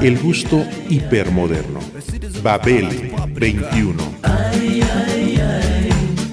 El 0.00 0.18
gusto 0.18 0.64
hipermoderno. 0.88 1.80
Babel 2.42 2.88
21. 3.34 4.18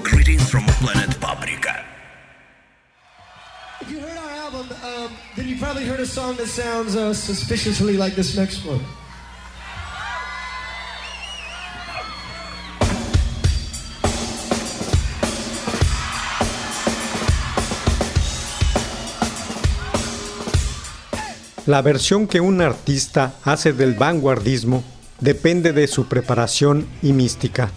Greetings 0.02 0.50
from 0.50 0.64
planet 0.80 1.18
Paprika. 1.20 1.84
If 3.80 3.90
you 3.90 4.00
heard 4.00 4.18
our 4.18 4.30
album, 4.30 4.66
um, 4.84 5.16
then 5.36 5.48
you 5.48 5.56
probably 5.58 5.84
heard 5.84 6.00
a 6.00 6.06
song 6.06 6.36
that 6.36 6.46
sounds 6.46 6.96
uh, 6.96 7.12
suspiciously 7.14 7.96
like 7.96 8.14
this 8.14 8.36
next 8.36 8.64
one. 8.64 8.80
La 21.70 21.82
versión 21.82 22.26
que 22.26 22.40
un 22.40 22.62
artista 22.62 23.36
hace 23.44 23.72
del 23.72 23.94
vanguardismo 23.94 24.82
depende 25.20 25.72
de 25.72 25.86
su 25.86 26.08
preparación 26.08 26.84
y 27.00 27.12
mística. 27.12 27.70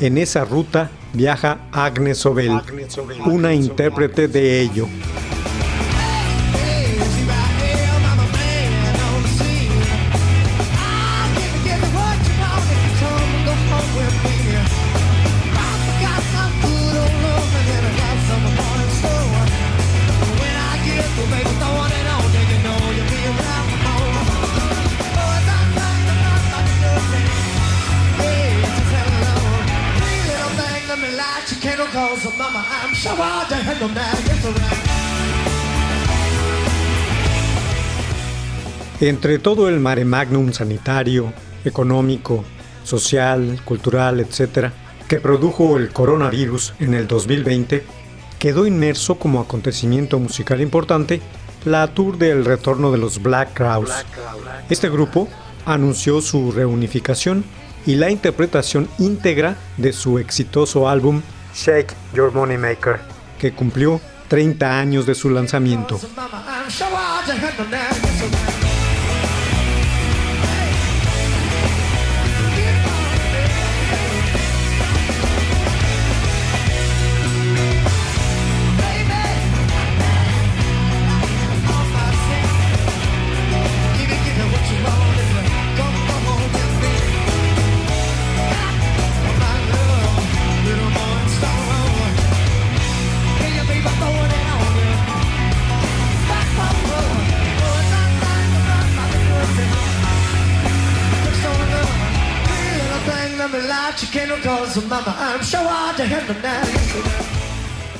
En 0.00 0.18
esa 0.18 0.44
ruta 0.44 0.90
viaja 1.12 1.68
Agnes 1.70 2.18
Sobel, 2.18 2.60
una 3.26 3.54
intérprete 3.54 4.26
de 4.26 4.60
ello. 4.60 4.88
Entre 39.00 39.38
todo 39.38 39.68
el 39.68 39.80
mare 39.80 40.04
magnum 40.04 40.52
sanitario, 40.52 41.32
económico, 41.64 42.44
social, 42.84 43.60
cultural, 43.64 44.20
etc., 44.20 44.70
que 45.08 45.20
produjo 45.20 45.76
el 45.76 45.90
coronavirus 45.90 46.74
en 46.78 46.94
el 46.94 47.06
2020, 47.06 47.84
quedó 48.38 48.66
inmerso 48.66 49.16
como 49.16 49.40
acontecimiento 49.40 50.18
musical 50.18 50.60
importante 50.60 51.20
la 51.64 51.88
tour 51.88 52.18
del 52.18 52.44
retorno 52.44 52.92
de 52.92 52.98
los 52.98 53.22
Black 53.22 53.54
Crowes. 53.54 53.90
Este 54.68 54.88
grupo 54.88 55.28
anunció 55.66 56.20
su 56.20 56.52
reunificación 56.52 57.44
y 57.86 57.96
la 57.96 58.10
interpretación 58.10 58.88
íntegra 58.98 59.56
de 59.76 59.92
su 59.92 60.18
exitoso 60.18 60.88
álbum 60.88 61.22
Shake 61.54 61.94
Your 62.14 62.32
Money 62.32 62.58
Maker, 62.58 63.00
que 63.38 63.52
cumplió 63.52 64.00
30 64.28 64.78
años 64.78 65.06
de 65.06 65.14
su 65.14 65.30
lanzamiento. 65.30 66.00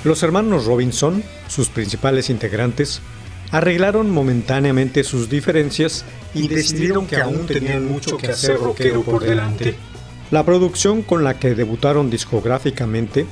Los 0.05 0.23
hermanos 0.23 0.67
Robinson, 0.67 1.23
sus 1.49 1.69
principales 1.69 2.31
integrantes, 2.31 3.01
arreglaron 3.51 4.11
momentáneamente 4.11 5.05
sus 5.05 5.31
diferencias 5.31 6.05
y 6.35 6.49
decidieron 6.49 7.07
que 7.07 7.17
aún 7.17 7.47
tenían 7.47 7.87
mucho 7.87 8.17
que 8.17 8.29
hacer 8.29 8.59
rockero 8.59 9.03
por 9.03 9.25
delante. 9.25 9.77
La 10.31 10.45
producción 10.45 11.03
con 11.03 11.23
la 11.23 11.39
que 11.39 11.55
debutaron 11.55 12.11
discográficamente, 12.11 13.27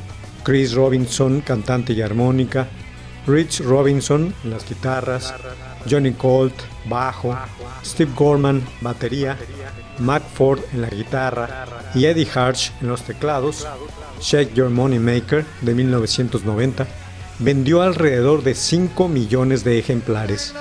Chris 0.45 0.75
Robinson, 0.75 1.41
cantante 1.41 1.93
y 1.93 2.03
armónica, 2.03 2.69
Rich 3.27 3.61
Robinson 3.61 4.35
en 4.45 4.51
las 4.51 4.69
guitarras, 4.69 5.35
Johnny 5.89 6.13
Colt, 6.13 6.55
bajo, 6.87 7.37
Steve 7.85 8.13
Gorman, 8.15 8.67
batería, 8.81 9.37
Mac 9.99 10.23
Ford 10.35 10.61
en 10.73 10.83
la 10.83 10.89
guitarra 10.89 11.67
y 11.95 12.07
Eddie 12.07 12.29
Harsh 12.35 12.71
en 12.81 12.89
los 12.89 13.03
teclados, 13.03 13.67
Shake 14.21 14.55
Your 14.55 14.71
Money 14.71 14.99
Maker 14.99 15.45
de 15.61 15.75
1990 15.75 16.87
vendió 17.39 17.83
alrededor 17.83 18.43
de 18.43 18.55
5 18.55 19.09
millones 19.09 19.65
de 19.65 19.79
ejemplares. 19.79 20.55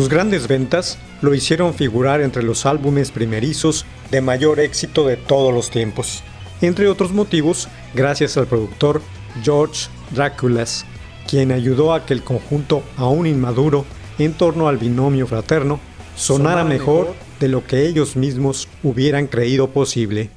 Sus 0.00 0.08
grandes 0.08 0.48
ventas 0.48 0.96
lo 1.20 1.34
hicieron 1.34 1.74
figurar 1.74 2.22
entre 2.22 2.42
los 2.42 2.64
álbumes 2.64 3.10
primerizos 3.10 3.84
de 4.10 4.22
mayor 4.22 4.58
éxito 4.58 5.06
de 5.06 5.18
todos 5.18 5.52
los 5.52 5.68
tiempos. 5.68 6.22
Entre 6.62 6.88
otros 6.88 7.12
motivos, 7.12 7.68
gracias 7.92 8.38
al 8.38 8.46
productor 8.46 9.02
George 9.42 9.90
Draculas, 10.12 10.86
quien 11.28 11.52
ayudó 11.52 11.92
a 11.92 12.06
que 12.06 12.14
el 12.14 12.24
conjunto 12.24 12.82
aún 12.96 13.26
inmaduro 13.26 13.84
en 14.18 14.32
torno 14.32 14.68
al 14.68 14.78
binomio 14.78 15.26
fraterno 15.26 15.78
sonara 16.16 16.64
mejor 16.64 17.14
de 17.38 17.48
lo 17.48 17.66
que 17.66 17.86
ellos 17.86 18.16
mismos 18.16 18.68
hubieran 18.82 19.26
creído 19.26 19.68
posible. 19.68 20.30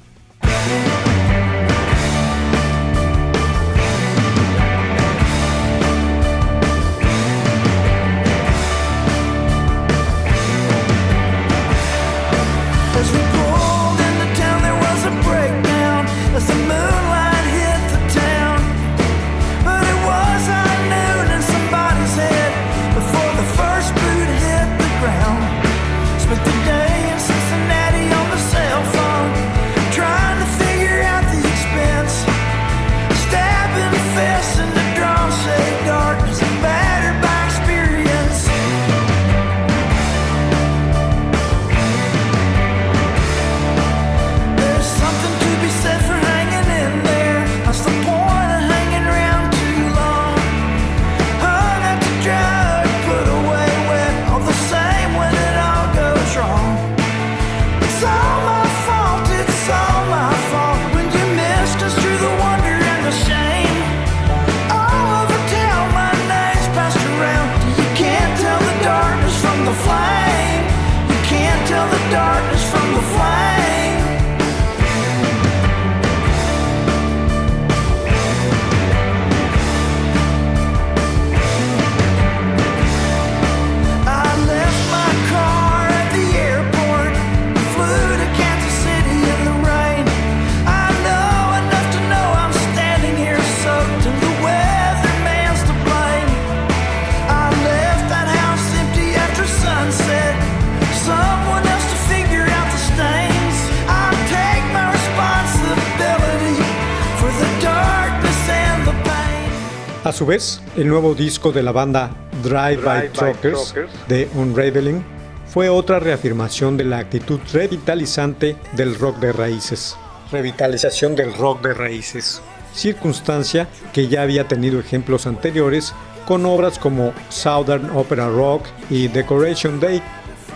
Su 110.14 110.26
vez, 110.26 110.60
el 110.76 110.86
nuevo 110.86 111.14
disco 111.14 111.50
de 111.50 111.62
la 111.64 111.72
banda 111.72 112.10
Drive, 112.44 112.76
By 112.76 113.08
Truckers 113.08 113.74
de 114.06 114.28
Unraveling 114.36 115.04
fue 115.48 115.68
otra 115.68 115.98
reafirmación 115.98 116.76
de 116.76 116.84
la 116.84 116.98
actitud 116.98 117.40
revitalizante 117.52 118.56
del 118.76 118.94
rock 118.94 119.18
de 119.18 119.32
raíces. 119.32 119.96
Revitalización 120.30 121.16
del 121.16 121.34
rock 121.34 121.62
de 121.62 121.74
raíces. 121.74 122.40
Circunstancia 122.72 123.66
que 123.92 124.06
ya 124.06 124.22
había 124.22 124.46
tenido 124.46 124.78
ejemplos 124.78 125.26
anteriores 125.26 125.92
con 126.26 126.46
obras 126.46 126.78
como 126.78 127.12
Southern 127.28 127.90
Opera 127.96 128.28
Rock 128.28 128.66
y 128.90 129.08
Decoration 129.08 129.80
Day, 129.80 130.00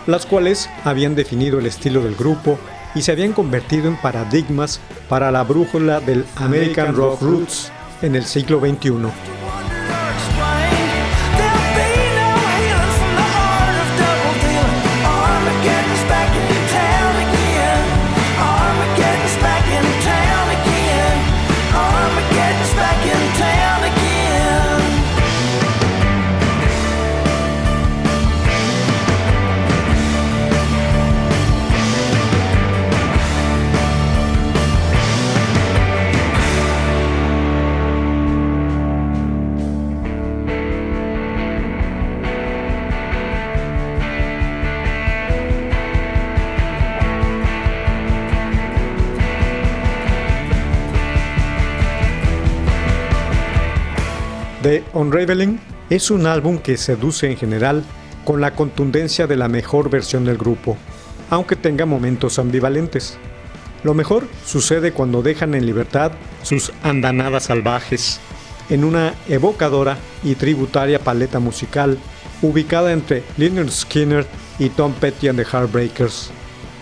las 0.07 0.25
cuales 0.25 0.69
habían 0.85 1.15
definido 1.15 1.59
el 1.59 1.65
estilo 1.65 2.01
del 2.01 2.15
grupo 2.15 2.57
y 2.95 3.01
se 3.01 3.11
habían 3.11 3.33
convertido 3.33 3.89
en 3.89 3.97
paradigmas 3.97 4.79
para 5.09 5.31
la 5.31 5.43
brújula 5.43 5.99
del 5.99 6.23
American 6.37 6.95
Rock 6.95 7.21
Roots 7.21 7.71
en 8.01 8.15
el 8.15 8.23
siglo 8.23 8.61
XXI. 8.61 9.38
Unraveling 54.99 55.61
es 55.89 56.11
un 56.11 56.27
álbum 56.27 56.57
que 56.57 56.75
seduce 56.75 57.31
en 57.31 57.37
general 57.37 57.85
con 58.25 58.41
la 58.41 58.53
contundencia 58.53 59.27
de 59.27 59.37
la 59.37 59.47
mejor 59.47 59.89
versión 59.89 60.25
del 60.25 60.37
grupo, 60.37 60.75
aunque 61.29 61.55
tenga 61.55 61.85
momentos 61.85 62.37
ambivalentes. 62.37 63.17
Lo 63.83 63.93
mejor 63.93 64.27
sucede 64.45 64.91
cuando 64.91 65.21
dejan 65.21 65.55
en 65.55 65.65
libertad 65.65 66.11
sus 66.43 66.73
andanadas 66.83 67.45
salvajes, 67.45 68.19
en 68.69 68.83
una 68.83 69.13
evocadora 69.29 69.97
y 70.21 70.35
tributaria 70.35 70.99
paleta 70.99 71.39
musical 71.39 71.97
ubicada 72.41 72.91
entre 72.91 73.23
Leonard 73.37 73.71
Skinner 73.71 74.27
y 74.59 74.67
Tom 74.67 74.91
Petty 74.91 75.29
and 75.29 75.39
the 75.39 75.45
Heartbreakers. 75.45 76.29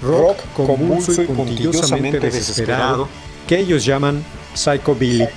Rock 0.02 0.40
convulso 0.56 1.22
y 1.22 1.28
puntillosamente 1.28 2.20
desesperado 2.20 3.08
que 3.48 3.60
ellos 3.60 3.86
llaman 3.86 4.24
Psychobilly 4.56 5.28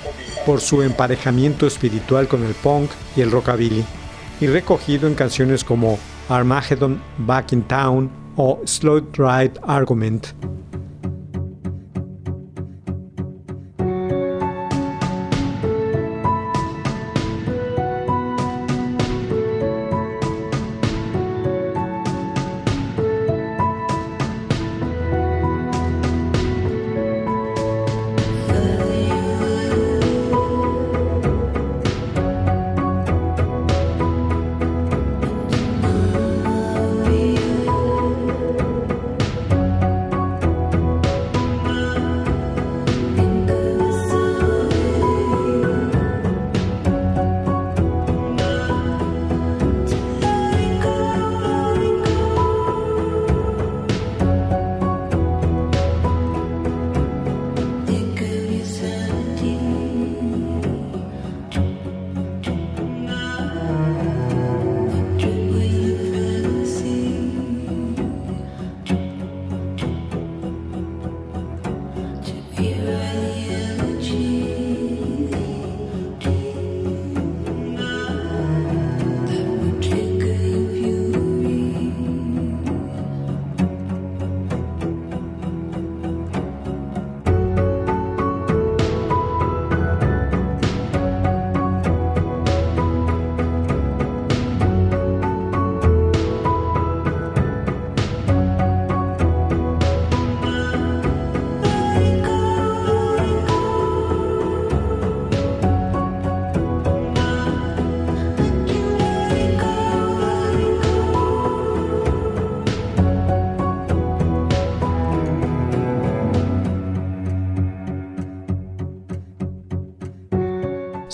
por 0.45 0.61
su 0.61 0.81
emparejamiento 0.81 1.67
espiritual 1.67 2.27
con 2.27 2.43
el 2.43 2.53
punk 2.53 2.91
y 3.15 3.21
el 3.21 3.31
rockabilly, 3.31 3.85
y 4.39 4.47
recogido 4.47 5.07
en 5.07 5.15
canciones 5.15 5.63
como 5.63 5.99
Armageddon 6.29 7.01
Back 7.19 7.53
in 7.53 7.63
Town 7.63 8.09
o 8.35 8.59
Slow 8.65 9.07
Ride 9.13 9.53
Argument. 9.63 10.27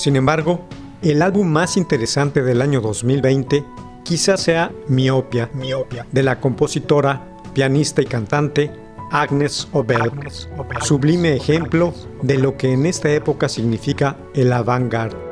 Sin 0.08 0.16
embargo, 0.16 0.62
el 1.02 1.22
álbum 1.22 1.46
más 1.50 1.76
interesante 1.76 2.42
del 2.42 2.62
año 2.62 2.80
2020 2.80 3.66
quizás 4.06 4.40
sea 4.40 4.72
Miopia, 4.88 5.52
de 6.14 6.24
la 6.24 6.40
compositora, 6.40 7.28
pianista 7.54 8.02
y 8.02 8.06
cantante 8.06 8.72
Agnes 9.12 9.68
Obel, 9.74 10.10
sublime 10.80 11.36
ejemplo 11.36 11.94
de 12.22 12.38
lo 12.38 12.56
que 12.56 12.72
en 12.72 12.86
esta 12.86 13.12
época 13.12 13.50
significa 13.50 14.16
el 14.34 14.54
avant-garde. 14.54 15.27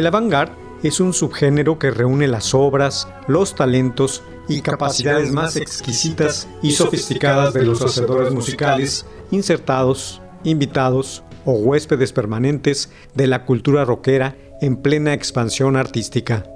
El 0.00 0.06
avant-garde 0.06 0.54
es 0.82 0.98
un 0.98 1.12
subgénero 1.12 1.78
que 1.78 1.90
reúne 1.90 2.26
las 2.26 2.54
obras, 2.54 3.06
los 3.28 3.54
talentos 3.54 4.22
y 4.48 4.62
capacidades 4.62 5.30
más 5.30 5.56
exquisitas 5.56 6.48
y 6.62 6.70
sofisticadas 6.70 7.52
de 7.52 7.66
los 7.66 7.82
hacedores 7.82 8.32
musicales, 8.32 9.04
insertados, 9.30 10.22
invitados 10.42 11.22
o 11.44 11.52
huéspedes 11.52 12.14
permanentes 12.14 12.90
de 13.14 13.26
la 13.26 13.44
cultura 13.44 13.84
rockera 13.84 14.38
en 14.62 14.78
plena 14.78 15.12
expansión 15.12 15.76
artística. 15.76 16.46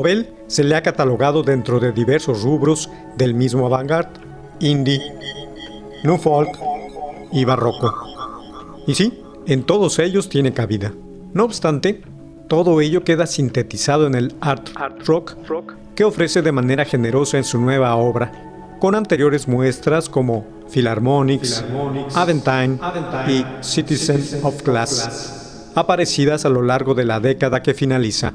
A 0.00 0.02
Obel 0.02 0.30
se 0.46 0.64
le 0.64 0.76
ha 0.76 0.82
catalogado 0.82 1.42
dentro 1.42 1.78
de 1.78 1.92
diversos 1.92 2.42
rubros 2.42 2.88
del 3.18 3.34
mismo 3.34 3.66
avant-garde, 3.66 4.18
indie, 4.58 4.98
new 6.04 6.16
folk 6.16 6.48
y 7.30 7.44
barroco. 7.44 7.92
Y 8.86 8.94
sí, 8.94 9.22
en 9.46 9.62
todos 9.62 9.98
ellos 9.98 10.30
tiene 10.30 10.54
cabida. 10.54 10.94
No 11.34 11.44
obstante, 11.44 12.00
todo 12.48 12.80
ello 12.80 13.04
queda 13.04 13.26
sintetizado 13.26 14.06
en 14.06 14.14
el 14.14 14.34
art, 14.40 14.70
rock, 15.04 15.36
que 15.94 16.04
ofrece 16.04 16.40
de 16.40 16.52
manera 16.52 16.86
generosa 16.86 17.36
en 17.36 17.44
su 17.44 17.60
nueva 17.60 17.94
obra, 17.96 18.78
con 18.80 18.94
anteriores 18.94 19.48
muestras 19.48 20.08
como 20.08 20.46
Philharmonics, 20.72 21.62
Aventine, 22.14 22.78
y 23.28 23.44
Citizen 23.60 24.22
of 24.44 24.62
Glass, 24.62 25.70
aparecidas 25.74 26.46
a 26.46 26.48
lo 26.48 26.62
largo 26.62 26.94
de 26.94 27.04
la 27.04 27.20
década 27.20 27.62
que 27.62 27.74
finaliza. 27.74 28.32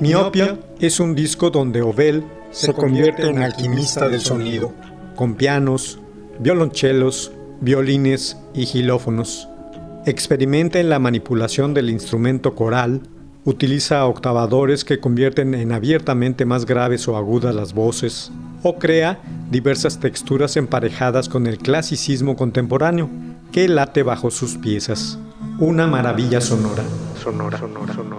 Miopia 0.00 0.58
es 0.80 0.98
un 0.98 1.14
disco 1.14 1.50
donde 1.50 1.80
Ovel 1.80 2.24
se 2.50 2.72
convierte 2.72 3.28
en 3.28 3.42
alquimista 3.42 4.08
del 4.08 4.20
sonido, 4.20 4.72
con 5.14 5.34
pianos, 5.34 5.98
violonchelos, 6.40 7.32
violines 7.60 8.36
y 8.54 8.66
gilófonos. 8.66 9.48
Experimenta 10.04 10.80
en 10.80 10.90
la 10.90 10.98
manipulación 10.98 11.74
del 11.74 11.90
instrumento 11.90 12.54
coral, 12.54 13.02
utiliza 13.44 14.04
octavadores 14.06 14.84
que 14.84 14.98
convierten 14.98 15.54
en 15.54 15.72
abiertamente 15.72 16.44
más 16.44 16.66
graves 16.66 17.06
o 17.06 17.16
agudas 17.16 17.54
las 17.54 17.72
voces, 17.72 18.32
o 18.62 18.78
crea 18.78 19.20
diversas 19.50 20.00
texturas 20.00 20.56
emparejadas 20.56 21.28
con 21.28 21.46
el 21.46 21.58
clasicismo 21.58 22.36
contemporáneo 22.36 23.08
que 23.52 23.68
late 23.68 24.02
bajo 24.02 24.30
sus 24.30 24.56
piezas. 24.56 25.18
Una 25.60 25.86
maravilla. 25.86 26.40
Sonora, 26.40 26.82
sonora, 27.22 27.58
sonora, 27.58 27.94
sonora. 27.94 28.13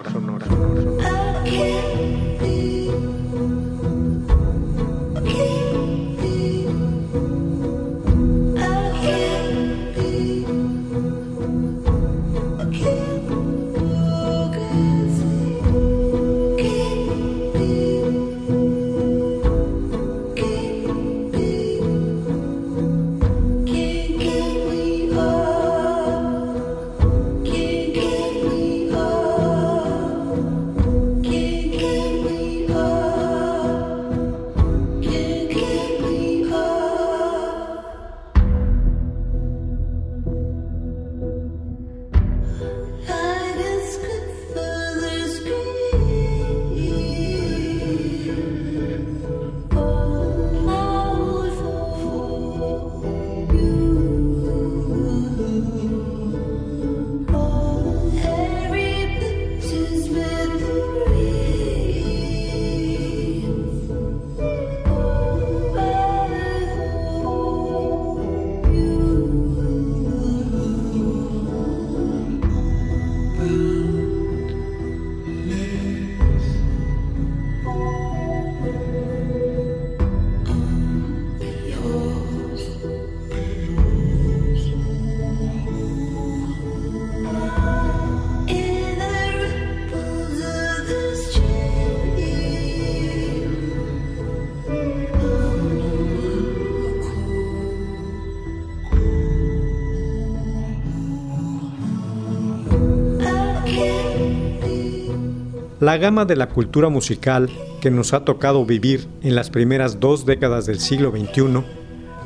La 105.86 105.98
gama 105.98 106.26
de 106.26 106.36
la 106.36 106.50
cultura 106.50 106.90
musical 106.90 107.48
que 107.80 107.92
nos 107.92 108.14
ha 108.14 108.26
tocado 108.26 108.66
vivir 108.66 109.08
en 109.22 109.36
las 109.36 109.52
primeras 109.52 110.00
dos 110.00 110.26
décadas 110.26 110.66
del 110.66 110.80
siglo 110.80 111.12
XXI 111.12 111.64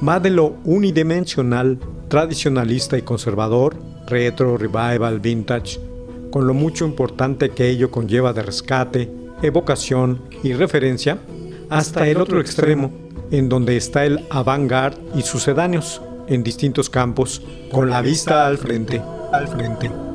va 0.08 0.22
de 0.22 0.30
lo 0.30 0.56
unidimensional, 0.64 1.78
tradicionalista 2.08 2.98
y 2.98 3.02
conservador, 3.02 3.76
retro, 4.08 4.56
revival, 4.56 5.20
vintage, 5.20 5.78
con 6.32 6.48
lo 6.48 6.54
mucho 6.54 6.86
importante 6.86 7.50
que 7.50 7.68
ello 7.68 7.92
conlleva 7.92 8.32
de 8.32 8.44
rescate, 8.44 9.12
evocación 9.42 10.22
y 10.42 10.54
referencia, 10.54 11.20
hasta 11.70 12.08
el 12.08 12.22
otro 12.22 12.40
extremo, 12.40 12.94
en 13.30 13.50
donde 13.50 13.76
está 13.76 14.06
el 14.06 14.26
avant-garde 14.30 15.02
y 15.16 15.22
sucedáneos 15.24 16.02
en 16.30 16.44
distintos 16.44 16.90
campos, 16.90 17.42
con 17.74 17.90
la 17.90 18.02
vista 18.02 18.48
al 18.48 18.58
frente, 18.58 19.02
al 19.34 19.50
frente. 19.50 20.09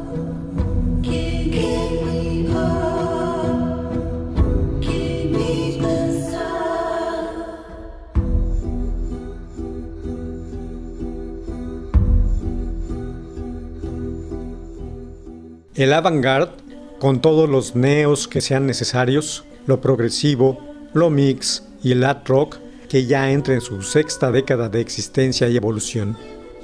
El 15.75 15.93
avant-garde, 15.93 16.53
con 17.01 17.21
todos 17.21 17.49
los 17.49 17.75
neos 17.75 18.29
que 18.29 18.41
sean 18.41 18.65
necesarios, 18.65 19.45
lo 19.67 19.81
progresivo, 19.81 20.61
lo 20.93 21.11
mix 21.11 21.65
y 21.83 21.91
el 21.91 22.05
art 22.05 22.29
rock, 22.29 22.59
que 22.89 23.07
ya 23.07 23.33
entra 23.33 23.55
en 23.55 23.61
su 23.61 23.83
sexta 23.83 24.31
década 24.31 24.69
de 24.69 24.81
existencia 24.81 25.49
y 25.49 25.57
evolución. 25.57 26.17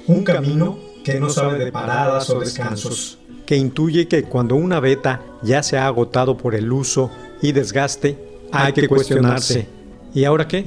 Un 0.06 0.22
camino 0.22 0.78
que 1.04 1.18
no 1.18 1.28
sabe 1.28 1.58
de 1.58 1.72
paradas 1.72 2.30
o 2.30 2.38
descansos, 2.38 3.18
que 3.46 3.56
intuye 3.56 4.06
que 4.06 4.22
cuando 4.22 4.54
una 4.54 4.78
beta 4.78 5.20
ya 5.42 5.64
se 5.64 5.76
ha 5.76 5.88
agotado 5.88 6.36
por 6.36 6.54
el 6.54 6.70
uso 6.70 7.10
y 7.42 7.50
desgaste, 7.50 8.16
hay 8.52 8.72
que 8.72 8.86
cuestionarse. 8.86 9.66
¿Y 10.14 10.22
ahora 10.22 10.46
qué? 10.46 10.64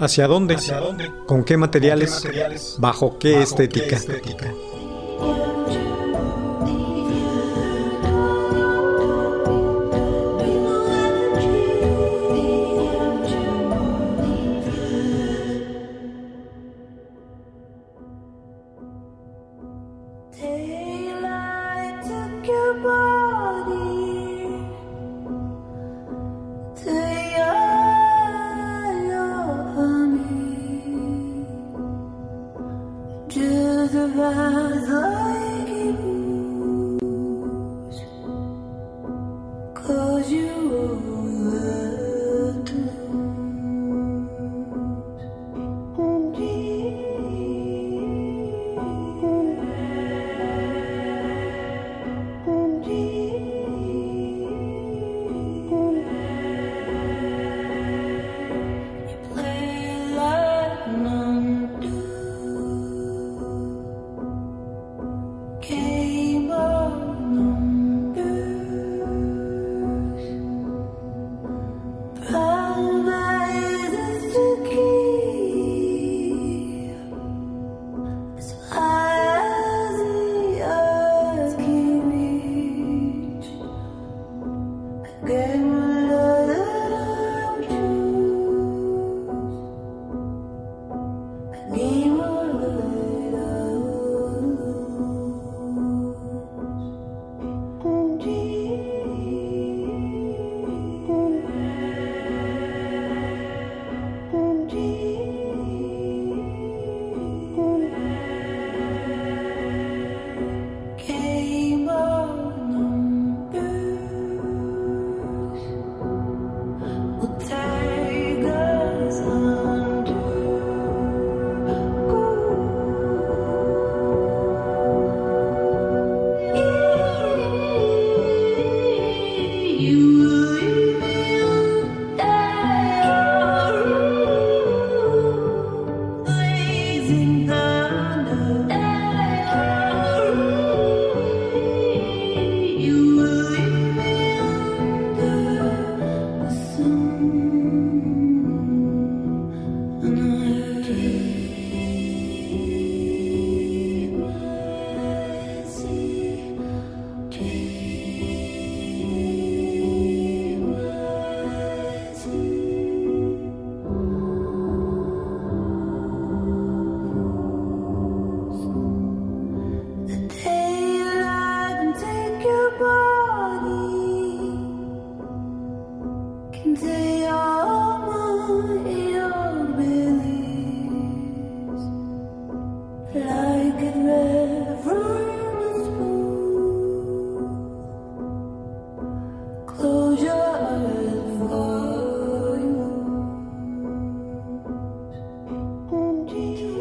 ¿Hacia 0.00 0.26
dónde? 0.26 0.56
¿Con 1.26 1.44
qué 1.44 1.58
materiales? 1.58 2.24
¿Bajo 2.78 3.18
qué 3.18 3.42
estética? 3.42 3.98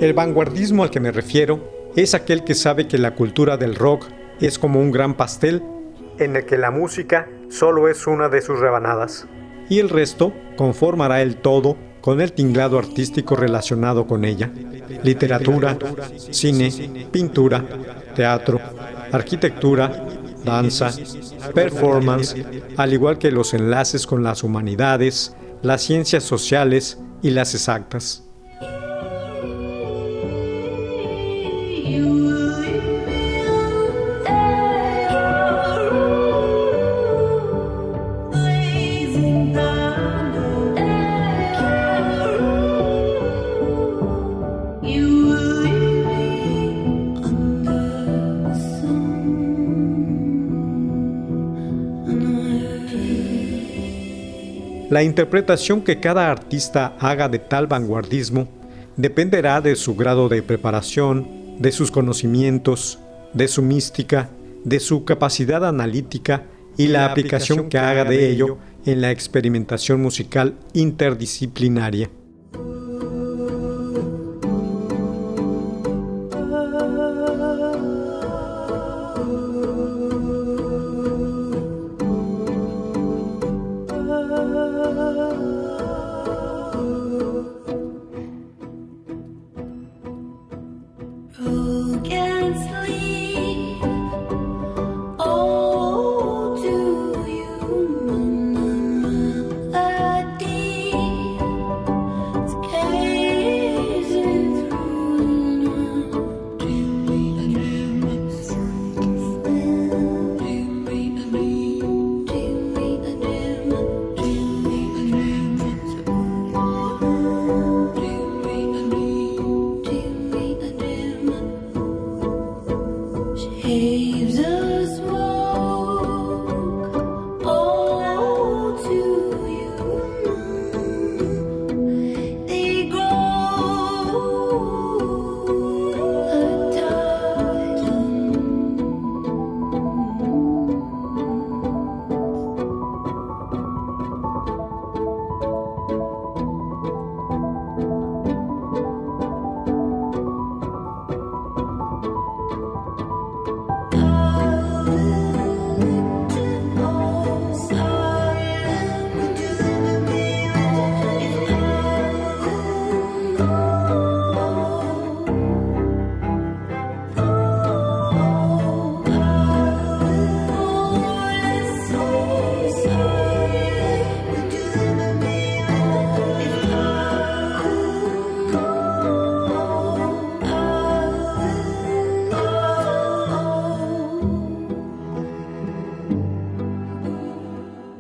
El 0.06 0.14
vanguardismo 0.14 0.84
al 0.84 0.92
que 0.92 1.00
me 1.00 1.12
refiero 1.12 1.92
es 1.96 2.14
aquel 2.14 2.44
que 2.44 2.54
sabe 2.54 2.88
que 2.88 3.00
la 3.00 3.16
cultura 3.16 3.58
del 3.58 3.74
rock 3.74 4.06
es 4.40 4.60
como 4.60 4.80
un 4.80 4.92
gran 4.92 5.16
pastel 5.16 5.64
en 6.20 6.36
el 6.36 6.46
que 6.46 6.60
la 6.60 6.70
música 6.70 7.28
solo 7.50 7.90
es 7.90 8.06
una 8.06 8.30
de 8.30 8.44
sus 8.44 8.60
rebanadas 8.60 9.26
y 9.68 9.80
el 9.80 9.90
resto 9.90 10.32
conformará 10.58 11.24
el 11.24 11.38
todo 11.38 11.76
con 12.02 12.22
el 12.22 12.34
tinglado 12.34 12.78
artístico 12.78 13.36
relacionado 13.36 14.06
con 14.06 14.26
ella. 14.26 14.52
Literatura, 15.02 15.76
cine, 16.30 17.08
pintura, 17.12 17.66
teatro, 18.14 18.62
arquitectura, 19.12 20.06
danza, 20.44 20.92
performance, 21.56 22.36
al 22.78 22.94
igual 22.94 23.18
que 23.18 23.32
los 23.32 23.56
enlaces 23.56 24.06
con 24.06 24.22
las 24.22 24.44
humanidades, 24.44 25.36
las 25.64 25.82
ciencias 25.82 26.24
sociales 26.24 27.00
y 27.24 27.32
las 27.32 27.56
exactas. 27.56 28.25
La 54.96 55.04
interpretación 55.04 55.82
que 55.82 56.00
cada 56.00 56.32
artista 56.32 56.96
haga 57.00 57.28
de 57.28 57.38
tal 57.38 57.68
vanguardismo 57.68 58.48
dependerá 58.96 59.60
de 59.60 59.76
su 59.76 59.94
grado 59.94 60.30
de 60.30 60.42
preparación, 60.42 61.45
de 61.60 61.72
sus 61.72 61.92
conocimientos, 61.92 63.00
de 63.34 63.48
su 63.48 63.62
mística, 63.62 64.30
de 64.64 64.80
su 64.80 65.06
capacidad 65.06 65.66
analítica 65.66 66.44
y 66.78 66.88
la 66.88 67.06
aplicación 67.06 67.70
que 67.70 67.78
haga 67.78 68.04
de 68.04 68.30
ello 68.30 68.58
en 68.86 69.02
la 69.02 69.12
experimentación 69.12 70.02
musical 70.02 70.56
interdisciplinaria. 70.74 72.10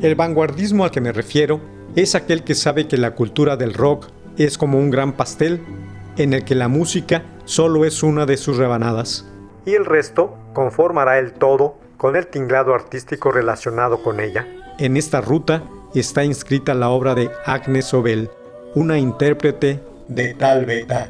El 0.05 0.13
vanguardismo 0.13 0.83
al 0.83 0.91
que 0.91 1.01
me 1.01 1.11
refiero 1.11 1.59
es 1.95 2.13
aquel 2.13 2.43
que 2.43 2.53
sabe 2.53 2.87
que 2.87 2.95
la 2.95 3.15
cultura 3.15 3.57
del 3.57 3.73
rock 3.73 4.05
es 4.37 4.55
como 4.55 4.77
un 4.77 4.91
gran 4.91 5.13
pastel 5.13 5.59
en 6.15 6.33
el 6.33 6.45
que 6.45 6.53
la 6.53 6.67
música 6.67 7.23
solo 7.45 7.85
es 7.85 8.03
una 8.03 8.27
de 8.27 8.37
sus 8.37 8.57
rebanadas 8.57 9.25
y 9.65 9.73
el 9.73 9.83
resto 9.83 10.37
conformará 10.53 11.17
el 11.17 11.33
todo 11.33 11.79
con 11.97 12.15
el 12.15 12.27
tinglado 12.27 12.75
artístico 12.75 13.31
relacionado 13.31 14.03
con 14.03 14.19
ella. 14.19 14.45
En 14.77 14.95
esta 14.95 15.21
ruta 15.21 15.63
está 15.95 16.23
inscrita 16.23 16.75
la 16.75 16.89
obra 16.89 17.15
de 17.15 17.31
Agnes 17.43 17.91
Obel, 17.91 18.29
una 18.75 18.99
intérprete 18.99 19.79
de 20.07 20.35
tal 20.35 20.65
beta. 20.67 21.09